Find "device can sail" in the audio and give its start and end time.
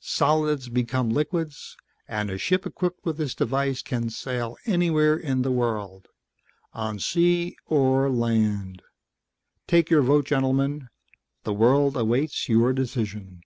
3.32-4.56